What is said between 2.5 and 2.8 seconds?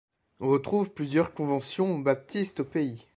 au